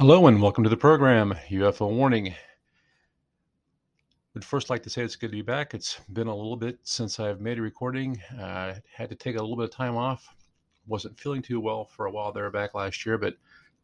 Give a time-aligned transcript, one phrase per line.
[0.00, 2.34] Hello and welcome to the program, UFO Warning.
[4.32, 5.74] Would first like to say it's good to be back.
[5.74, 8.18] It's been a little bit since I've made a recording.
[8.40, 10.34] Uh, had to take a little bit of time off.
[10.86, 13.34] Wasn't feeling too well for a while there back last year, but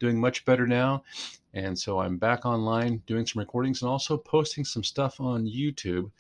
[0.00, 1.04] doing much better now.
[1.52, 6.10] And so I'm back online doing some recordings and also posting some stuff on YouTube.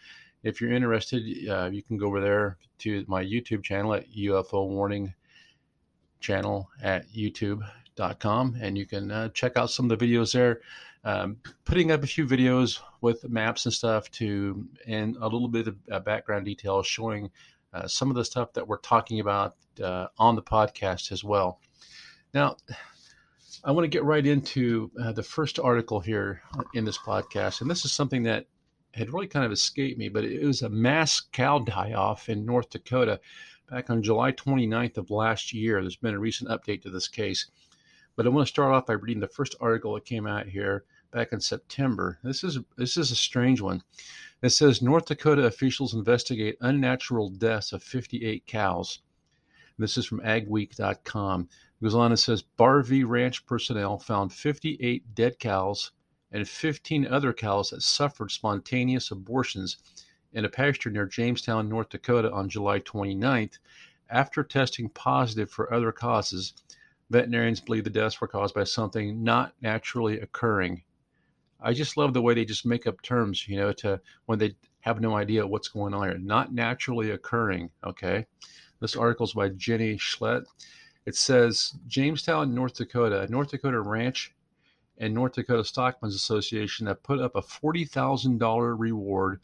[0.42, 4.68] If you're interested, uh, you can go over there to my YouTube channel at UFO
[4.68, 5.14] Warning
[6.20, 7.08] channel at
[7.96, 10.60] youtube.com and you can uh, check out some of the videos there.
[11.04, 15.68] Um, putting up a few videos with maps and stuff to and a little bit
[15.68, 17.30] of uh, background details showing
[17.72, 21.60] uh, some of the stuff that we're talking about uh, on the podcast as well.
[22.34, 22.56] Now,
[23.62, 26.42] I want to get right into uh, the first article here
[26.74, 28.46] in this podcast, and this is something that
[28.94, 32.46] had really kind of escaped me, but it was a mass cow die off in
[32.46, 33.20] North Dakota
[33.70, 35.80] back on July 29th of last year.
[35.80, 37.46] There's been a recent update to this case.
[38.16, 40.84] But I want to start off by reading the first article that came out here
[41.10, 42.18] back in September.
[42.22, 43.82] This is this is a strange one.
[44.42, 49.00] It says North Dakota officials investigate unnatural deaths of 58 cows.
[49.78, 51.42] This is from agweek.com.
[51.42, 55.92] It goes on and says Bar-V Ranch personnel found 58 dead cows
[56.32, 59.76] and 15 other cows that suffered spontaneous abortions
[60.32, 63.58] in a pasture near Jamestown, North Dakota on July 29th
[64.08, 66.54] after testing positive for other causes.
[67.10, 70.82] Veterinarians believe the deaths were caused by something not naturally occurring.
[71.60, 74.56] I just love the way they just make up terms, you know, to when they
[74.80, 76.18] have no idea what's going on here.
[76.18, 78.26] Not naturally occurring, okay?
[78.80, 80.46] This article is by Jenny Schlecht.
[81.06, 84.34] It says Jamestown, North Dakota, North Dakota Ranch
[84.98, 89.40] and North Dakota Stockmen's Association have put up a $40,000 reward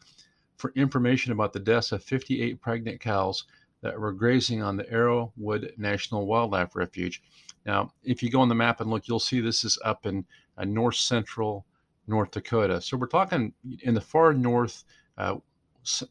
[0.57, 3.45] for information about the deaths of 58 pregnant cows
[3.81, 7.21] that were grazing on the Arrowwood National Wildlife Refuge.
[7.65, 10.25] Now, if you go on the map and look, you'll see this is up in
[10.57, 11.65] uh, north central
[12.07, 12.81] North Dakota.
[12.81, 14.83] So we're talking in the far north,
[15.17, 15.35] uh,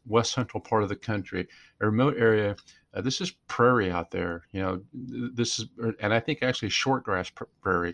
[0.05, 1.47] west central part of the country,
[1.81, 2.55] a remote area.
[2.93, 4.43] Uh, this is prairie out there.
[4.51, 5.65] You know, this is,
[5.99, 7.93] and I think actually short grass prairie.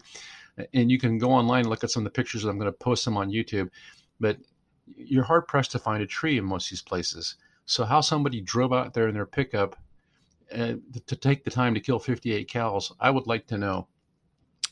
[0.73, 2.43] And you can go online and look at some of the pictures.
[2.43, 3.69] I'm going to post them on YouTube.
[4.19, 4.37] But
[4.97, 7.35] you're hard pressed to find a tree in most of these places.
[7.65, 9.77] So how somebody drove out there in their pickup
[10.53, 10.73] uh,
[11.07, 13.87] to take the time to kill 58 cows, I would like to know.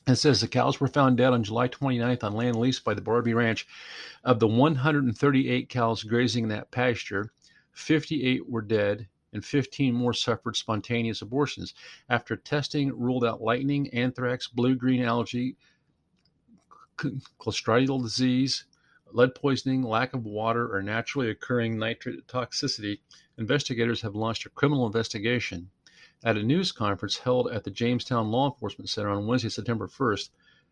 [0.08, 3.02] It says the cows were found dead on July 29th on land leased by the
[3.02, 3.68] Bar-V Ranch.
[4.24, 7.34] Of the 138 cows grazing in that pasture,
[7.74, 11.74] 58 were dead and 15 more suffered spontaneous abortions.
[12.10, 15.58] After testing ruled out lightning, anthrax, blue green algae,
[16.98, 18.66] clostridial disease,
[19.12, 23.00] lead poisoning, lack of water, or naturally occurring nitrate toxicity,
[23.38, 25.70] investigators have launched a criminal investigation.
[26.24, 30.30] At a news conference held at the Jamestown Law Enforcement Center on Wednesday, September 1st,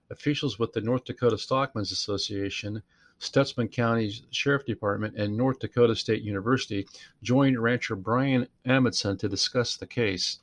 [0.09, 2.81] officials with the North Dakota Stockmen's Association,
[3.19, 6.88] Stutsman County Sheriff Department, and North Dakota State University
[7.23, 10.40] joined rancher Brian Amundson to discuss the case.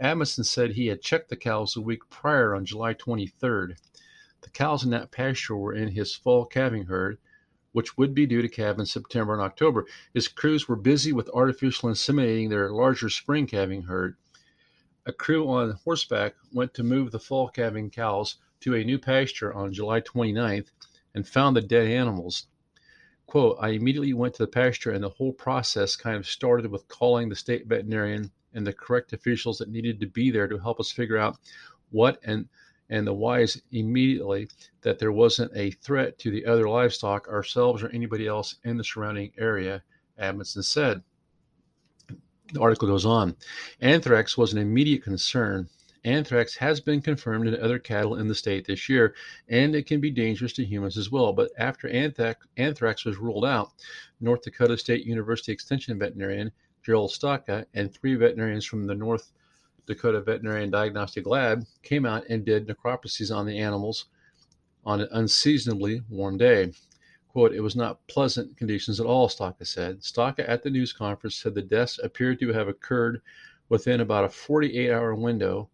[0.00, 3.76] Amundson said he had checked the cows a week prior on July 23rd.
[4.42, 7.18] The cows in that pasture were in his fall calving herd,
[7.76, 9.84] which would be due to calve in September and October.
[10.14, 14.16] His crews were busy with artificial inseminating their larger spring calving herd.
[15.04, 19.52] A crew on horseback went to move the fall calving cows to a new pasture
[19.52, 20.68] on July 29th
[21.14, 22.46] and found the dead animals.
[23.26, 26.88] Quote, I immediately went to the pasture and the whole process kind of started with
[26.88, 30.80] calling the state veterinarian and the correct officials that needed to be there to help
[30.80, 31.36] us figure out
[31.90, 32.48] what and
[32.90, 34.48] and the wise immediately
[34.82, 38.84] that there wasn't a threat to the other livestock, ourselves, or anybody else in the
[38.84, 39.82] surrounding area,
[40.18, 41.02] Amundson said.
[42.52, 43.36] The article goes on.
[43.80, 45.68] Anthrax was an immediate concern.
[46.04, 49.16] Anthrax has been confirmed in other cattle in the state this year,
[49.48, 51.32] and it can be dangerous to humans as well.
[51.32, 53.72] But after anthrax, anthrax was ruled out,
[54.20, 56.52] North Dakota State University Extension veterinarian
[56.84, 59.32] Gerald Stokka and three veterinarians from the North
[59.86, 64.06] Dakota Veterinary Diagnostic Lab came out and did necropsies on the animals
[64.84, 66.72] on an unseasonably warm day.
[67.28, 70.00] Quote, it was not pleasant conditions at all, Stokka said.
[70.00, 73.20] Stokka at the news conference said the deaths appeared to have occurred
[73.68, 75.68] within about a 48 hour window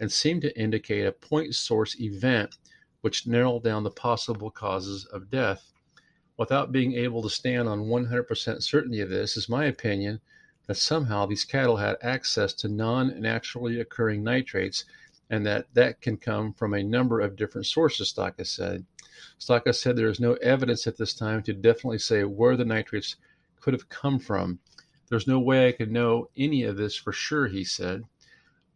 [0.00, 2.56] and seemed to indicate a point source event
[3.02, 5.72] which narrowed down the possible causes of death.
[6.36, 10.20] Without being able to stand on 100% certainty of this, is my opinion
[10.66, 14.84] that somehow these cattle had access to non naturally occurring nitrates
[15.30, 18.84] and that that can come from a number of different sources, Stokka said.
[19.38, 23.16] Stokka said there is no evidence at this time to definitely say where the nitrates
[23.60, 24.58] could have come from.
[25.08, 28.04] There's no way I can know any of this for sure, he said.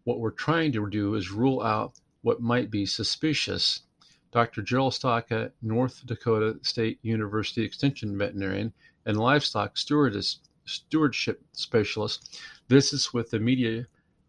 [0.05, 3.83] What we're trying to do is rule out what might be suspicious.
[4.31, 4.63] Dr.
[4.63, 8.73] Gerald Stokka, North Dakota State University Extension veterinarian
[9.07, 9.77] and livestock
[10.69, 12.41] stewardship specialist.
[12.69, 13.87] This is with the media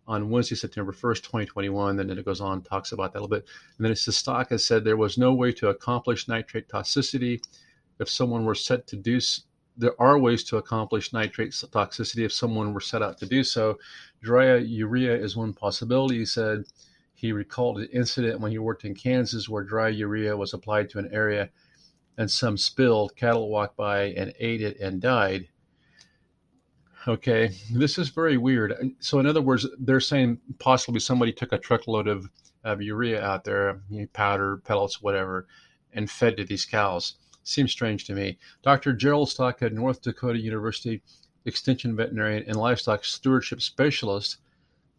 [0.08, 2.00] on Wednesday, September 1st, 2021.
[2.00, 3.46] And Then it goes on, talks about that a little bit.
[3.78, 7.42] And then it's the stock has said there was no way to accomplish nitrate toxicity
[8.00, 9.20] if someone were set to do.
[9.78, 13.78] There are ways to accomplish nitrate toxicity if someone were set out to do so.
[14.22, 16.18] Dry urea is one possibility.
[16.18, 16.64] He said
[17.14, 21.00] he recalled an incident when he worked in Kansas where dry urea was applied to
[21.00, 21.50] an area
[22.18, 23.16] and some spilled.
[23.16, 25.48] Cattle walked by and ate it and died.
[27.10, 28.92] Okay, this is very weird.
[29.00, 32.30] So, in other words, they're saying possibly somebody took a truckload of,
[32.64, 33.82] of urea out there,
[34.14, 35.48] powder, pellets, whatever,
[35.92, 37.16] and fed to these cows.
[37.42, 38.38] Seems strange to me.
[38.62, 38.94] Dr.
[38.94, 41.02] Gerald Stokka, North Dakota University
[41.46, 44.38] Extension veterinarian and livestock stewardship specialist,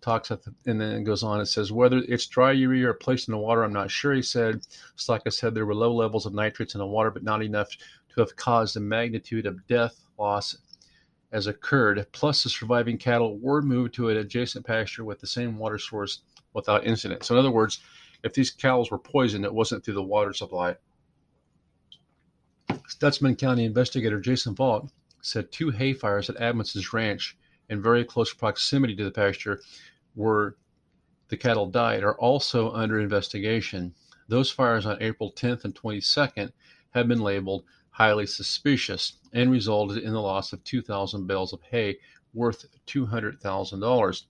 [0.00, 1.40] talks at the, and then goes on.
[1.40, 4.14] It says whether it's dry urea or placed in the water, I'm not sure.
[4.14, 4.62] He said,
[4.96, 8.20] Stokka said there were low levels of nitrates in the water, but not enough to
[8.20, 10.56] have caused the magnitude of death loss
[11.32, 15.58] as occurred, plus the surviving cattle were moved to an adjacent pasture with the same
[15.58, 16.20] water source
[16.52, 17.24] without incident.
[17.24, 17.80] So, in other words,
[18.22, 20.76] if these cows were poisoned, it wasn't through the water supply.
[22.88, 24.88] Stutsman County investigator Jason Falk
[25.22, 27.36] said two hay fires at Amundson's ranch
[27.68, 29.60] in very close proximity to the pasture
[30.14, 30.56] where
[31.28, 33.94] the cattle died are also under investigation.
[34.28, 36.52] Those fires on April 10th and 22nd
[36.90, 37.64] have been labeled
[38.00, 41.98] highly suspicious and resulted in the loss of 2,000 bales of hay
[42.32, 44.22] worth $200,000.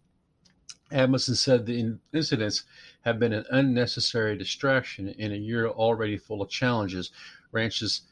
[0.91, 2.65] Amundson said the incidents
[3.03, 7.13] have been an unnecessary distraction in a year already full of challenges.
[7.53, 8.09] Ranches,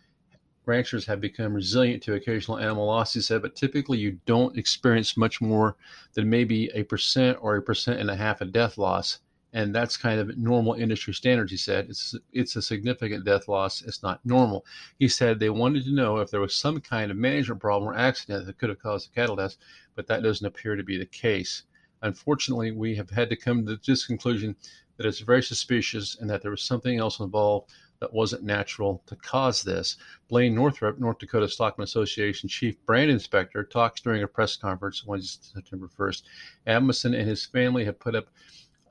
[0.64, 5.16] ranchers have become resilient to occasional animal loss, he said, but typically you don't experience
[5.16, 5.76] much more
[6.14, 9.18] than maybe a percent or a percent and a half of death loss
[9.52, 11.50] and that's kind of normal industry standards.
[11.50, 13.82] He said it's it's a significant death loss.
[13.82, 14.64] It's not normal.
[14.98, 17.96] He said they wanted to know if there was some kind of management problem or
[17.96, 19.56] accident that could have caused the cattle death,
[19.94, 21.62] but that doesn't appear to be the case.
[22.02, 24.54] Unfortunately, we have had to come to this conclusion
[24.96, 29.16] that it's very suspicious and that there was something else involved that wasn't natural to
[29.16, 29.96] cause this.
[30.28, 35.48] Blaine Northrup, North Dakota Stockman Association Chief Brand Inspector, talks during a press conference Wednesday,
[35.54, 36.22] September 1st.
[36.66, 38.28] Amundson and his family have put up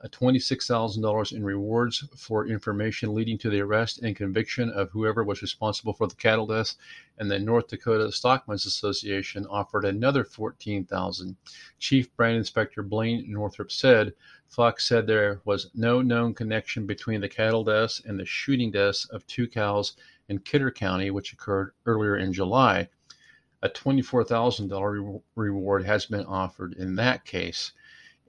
[0.06, 5.92] $26,000 in rewards for information leading to the arrest and conviction of whoever was responsible
[5.92, 6.76] for the cattle deaths.
[7.18, 11.34] And the North Dakota Stockmen's Association offered another $14,000.
[11.80, 14.12] Chief Brand Inspector Blaine Northrup said
[14.46, 19.04] Falk said there was no known connection between the cattle deaths and the shooting deaths
[19.06, 19.94] of two cows
[20.28, 22.88] in Kidder County, which occurred earlier in July.
[23.62, 27.72] A $24,000 reward has been offered in that case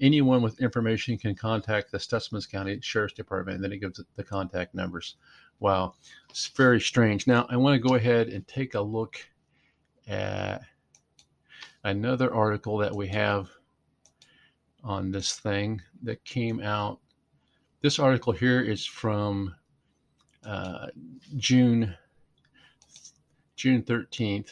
[0.02, 4.24] anyone with information can contact the Stutsman County Sheriff's Department, and then it gives the
[4.24, 5.16] contact numbers.
[5.60, 5.96] Wow,
[6.30, 7.28] it's very strange.
[7.28, 9.18] Now, I want to go ahead and take a look
[10.08, 10.62] at
[11.84, 13.50] another article that we have
[14.84, 17.00] on this thing that came out.
[17.82, 19.56] This article here is from
[20.46, 20.88] uh,
[21.38, 21.96] June
[23.56, 24.50] June 13th.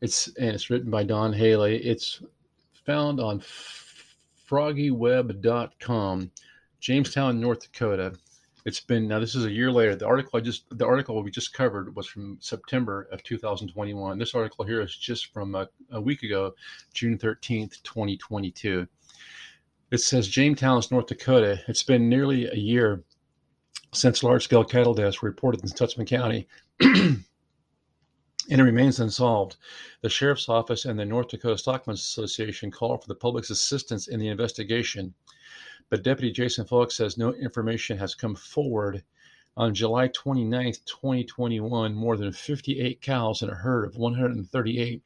[0.00, 1.76] It's and it's written by Don Haley.
[1.76, 2.22] It's
[2.84, 3.40] found on
[4.48, 6.30] froggyweb.com,
[6.80, 8.14] Jamestown, North Dakota.
[8.66, 9.18] It's been now.
[9.18, 9.96] This is a year later.
[9.96, 14.18] The article I just the article we just covered was from September of 2021.
[14.18, 16.52] This article here is just from a, a week ago,
[16.92, 18.86] June 13th, 2022.
[19.90, 21.60] It says Jamestown, North Dakota.
[21.68, 23.02] It's been nearly a year
[23.92, 26.46] since large-scale cattle deaths were reported in Stutsman County.
[28.50, 29.56] and it remains unsolved.
[30.00, 34.18] The Sheriff's Office and the North Dakota Stockmen's Association call for the public's assistance in
[34.18, 35.14] the investigation.
[35.88, 39.04] But Deputy Jason Falk says no information has come forward.
[39.56, 45.02] On July 29, 2021, more than 58 cows in a herd of 138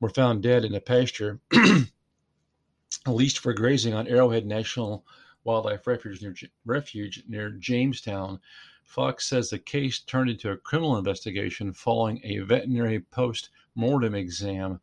[0.00, 1.40] were found dead in a pasture
[3.06, 5.04] leased for grazing on Arrowhead National
[5.44, 8.40] Wildlife Refuge near, Refuge near Jamestown
[8.84, 14.80] Falk says the case turned into a criminal investigation following a veterinary post mortem exam.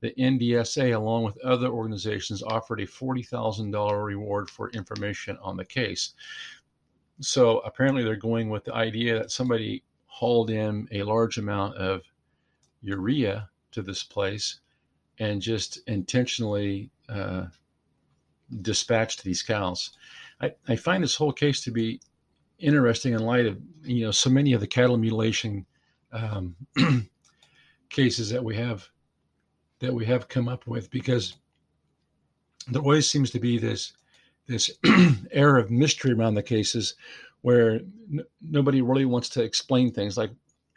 [0.00, 6.14] The NDSA, along with other organizations, offered a $40,000 reward for information on the case.
[7.20, 12.02] So apparently, they're going with the idea that somebody hauled in a large amount of
[12.80, 14.60] urea to this place
[15.18, 17.46] and just intentionally uh,
[18.62, 19.90] dispatched these cows.
[20.40, 22.00] I, I, find this whole case to be
[22.58, 25.64] interesting in light of you know so many of the cattle mutilation
[26.12, 26.56] um,
[27.90, 28.88] cases that we have
[29.80, 31.36] that we have come up with because
[32.68, 33.92] there always seems to be this
[34.46, 34.70] this
[35.30, 36.94] air of mystery around the cases
[37.42, 37.74] where
[38.12, 40.30] n- nobody really wants to explain things like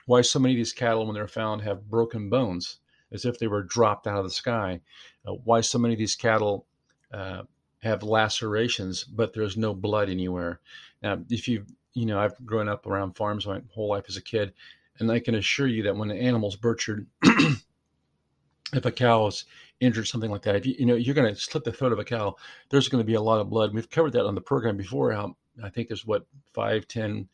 [0.06, 2.80] why so many of these cattle, when they're found, have broken bones
[3.12, 4.80] as if they were dropped out of the sky.
[5.26, 6.66] Uh, why so many of these cattle
[7.14, 7.44] uh,
[7.82, 10.60] have lacerations, but there's no blood anywhere.
[11.02, 14.22] Now, if you, you know, I've grown up around farms my whole life as a
[14.22, 14.54] kid,
[15.00, 19.46] and I can assure you that when an animal's butchered, if a cow is
[19.80, 22.00] injured, something like that, if you, you know, you're going to slit the throat of
[22.00, 22.36] a cow,
[22.70, 23.74] there's going to be a lot of blood.
[23.74, 25.12] We've covered that on the program before.
[25.12, 27.28] How I think there's what five, 10,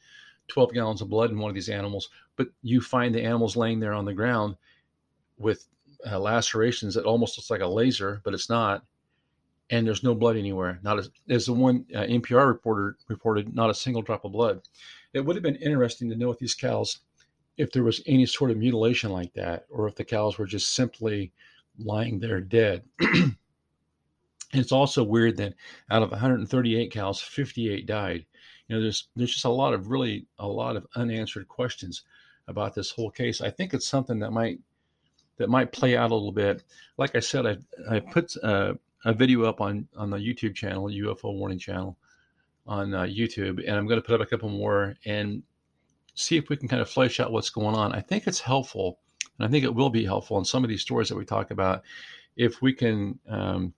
[0.48, 3.80] 12 gallons of blood in one of these animals, but you find the animals laying
[3.80, 4.56] there on the ground
[5.38, 5.68] with
[6.10, 8.86] uh, lacerations that almost looks like a laser, but it's not.
[9.70, 10.80] And there's no blood anywhere.
[10.82, 14.62] Not as, as the one uh, NPR reporter reported, not a single drop of blood.
[15.14, 17.00] It would have been interesting to know with these cows
[17.58, 20.74] if there was any sort of mutilation like that, or if the cows were just
[20.74, 21.32] simply
[21.78, 22.84] lying there dead.
[24.54, 25.54] it's also weird that
[25.90, 28.26] out of 138 cows, 58 died.
[28.68, 32.04] You know, there's there's just a lot of really a lot of unanswered questions
[32.48, 33.42] about this whole case.
[33.42, 34.60] I think it's something that might
[35.38, 36.64] that might play out a little bit.
[36.98, 37.58] Like I said, I
[37.90, 38.74] I put uh,
[39.06, 41.98] a video up on on the YouTube channel, UFO Warning channel,
[42.66, 45.44] on uh, YouTube, and I'm going to put up a couple more and
[46.16, 47.94] see if we can kind of flesh out what's going on.
[47.94, 49.00] I think it's helpful,
[49.38, 51.52] and I think it will be helpful in some of these stories that we talk
[51.52, 51.84] about
[52.36, 53.20] if we can.
[53.28, 53.74] Um,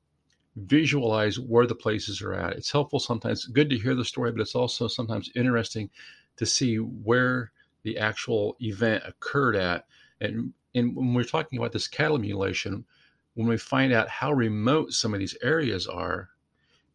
[0.56, 2.52] visualize where the places are at.
[2.54, 5.90] It's helpful sometimes, good to hear the story, but it's also sometimes interesting
[6.36, 9.86] to see where the actual event occurred at
[10.22, 12.86] and and when we're talking about this cattle mutilation,
[13.34, 16.30] when we find out how remote some of these areas are,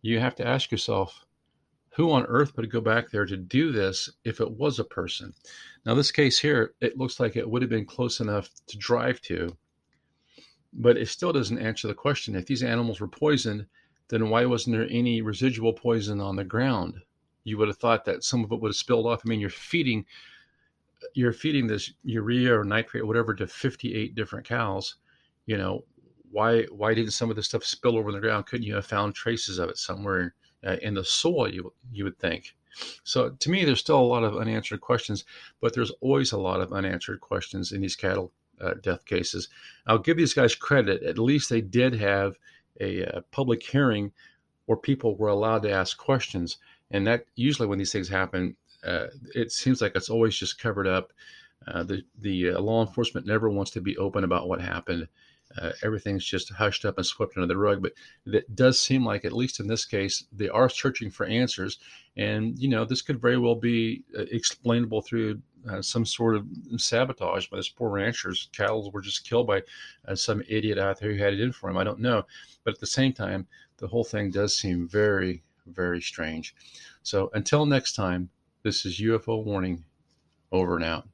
[0.03, 1.25] you have to ask yourself,
[1.91, 5.33] who on earth would go back there to do this if it was a person?
[5.87, 9.21] Now, this case here, it looks like it would have been close enough to drive
[9.23, 9.57] to,
[10.73, 12.35] but it still doesn't answer the question.
[12.35, 13.67] If these animals were poisoned,
[14.09, 16.97] then why wasn't there any residual poison on the ground?
[17.45, 19.23] You would have thought that some of it would have spilled off.
[19.25, 20.05] I mean, you're feeding
[21.13, 24.97] you're feeding this urea or nitrate or whatever to 58 different cows,
[25.47, 25.85] you know,
[26.35, 28.47] why why didn't some of this stuff spill over the ground?
[28.47, 30.35] Couldn't you have found traces of it somewhere
[30.67, 31.49] uh, in the soil?
[31.49, 32.57] You you would think.
[33.05, 35.25] So to me, there's still a lot of unanswered questions,
[35.61, 39.49] but there's always a lot of unanswered questions in these cattle uh, death cases.
[39.87, 41.05] I'll give these guys credit.
[41.05, 42.37] At least they did have
[42.81, 44.11] a, uh, public hearing
[44.67, 46.59] where people were allowed to ask questions,
[46.91, 50.89] and that usually when these things happen, uh, it seems like it's always just covered
[50.89, 51.13] up.
[51.69, 55.07] Uh, the the uh, law enforcement never wants to be open about what happened.
[55.61, 57.83] Uh, everything's just hushed up and swept under the rug.
[57.83, 57.93] But
[58.27, 61.79] it does seem like, at least in this case, they are searching for answers.
[62.17, 66.47] And you know, this could very well be uh, explainable through uh, some sort of
[66.77, 68.49] sabotage by this poor ranchers.
[68.53, 69.63] Cattle were just killed by
[70.15, 71.79] some idiot out there who had it in for him.
[71.79, 72.25] I don't know,
[72.65, 73.47] but at the same time,
[73.79, 76.55] the whole thing does seem very, very strange.
[77.03, 78.29] So until next time,
[78.63, 79.85] this is UFO Warning.
[80.53, 81.09] Over and out.